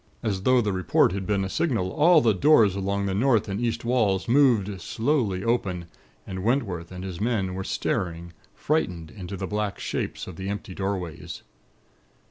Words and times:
As 0.23 0.41
though 0.41 0.61
the 0.61 0.73
report 0.73 1.11
had 1.11 1.27
been 1.27 1.43
a 1.45 1.47
signal, 1.47 1.91
all 1.91 2.21
the 2.21 2.33
doors 2.33 2.75
along 2.75 3.05
the 3.05 3.13
north 3.13 3.47
and 3.47 3.61
east 3.61 3.85
walls 3.85 4.27
moved 4.27 4.81
slowly 4.81 5.43
open, 5.43 5.85
and 6.25 6.43
Wentworth 6.43 6.91
and 6.91 7.03
his 7.03 7.21
men 7.21 7.53
were 7.53 7.63
staring, 7.63 8.33
frightened 8.55 9.11
into 9.11 9.37
the 9.37 9.45
black 9.45 9.77
shapes 9.79 10.25
of 10.25 10.37
the 10.37 10.49
empty 10.49 10.73
doorways. 10.73 11.43